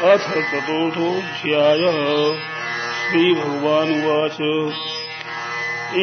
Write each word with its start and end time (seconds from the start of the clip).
अथ 0.00 0.16
चतुर्थोऽध्यायः 0.16 1.96
श्रीभगवानुवाच। 3.00 4.38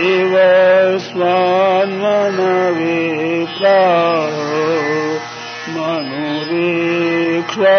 एव 0.04 0.34
स्वान्मनवे 0.98 3.00
प्राह 3.58 4.34
मनुरेक्ष्वा 5.74 7.78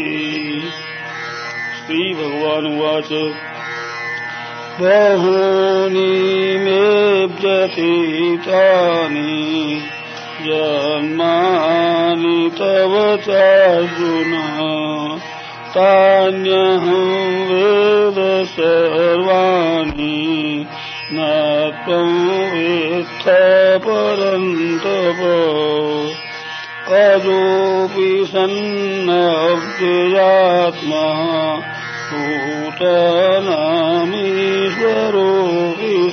श्रीभगवानुवाच। 1.87 3.33
बहूनि 4.81 6.59
मे 6.59 7.27
व्यतीतानि 7.27 9.81
जन्मानि 10.47 12.39
तव 12.59 12.93
चार्जुन 13.27 14.33
तान्यहम् 15.75 17.17
वेद 17.49 18.19
सर्वाणि 18.55 20.19
न 21.13 21.19
परन्तप 23.87 25.21
अजोऽपि 26.99 28.11
सन्नव्ययात्मा 28.33 29.17
भूतनामीश्वरोऽपि 32.11 32.91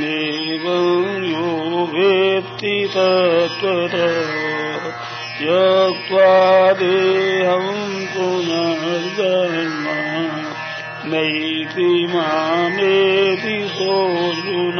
नैवं 0.00 1.24
यो 1.30 1.48
वेत्ति 1.94 2.76
तत्त्वतः 2.94 4.16
त्यक्त्वा 5.38 6.32
देहम् 6.80 8.06
पुनर्जन्म 8.14 9.86
नैति 11.12 11.90
मामेति 12.14 13.56
सोऽर्जुन 13.76 14.78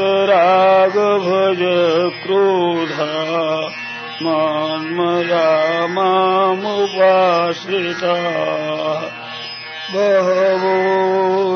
वीतरागभज 0.00 1.60
क्रोधा 2.22 3.06
मान्मया 4.24 5.44
मामुपाश्रिता 5.96 8.16
बहवो 9.92 10.74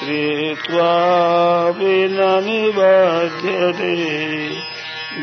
कृत्वापि 0.00 1.96
न 2.10 2.12
निबध्यते 2.46 3.94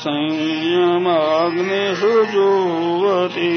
संयमाग्निषु 0.00 2.10
जुवति 2.32 3.52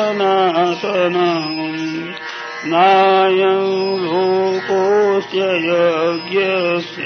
नायम् 2.65 3.99
लोकोऽस्य 4.03 5.39
यज्ञस्य 5.39 7.05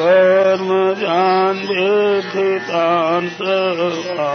कर्मजान् 0.00 1.58
वेद्धितान् 1.58 3.28
सर्वा 3.28 4.32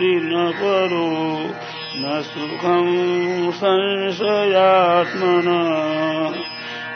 न 0.02 0.52
परो 0.56 1.50
न 1.96 2.22
सुखम् 2.22 3.52
संशयात्मन। 3.52 5.48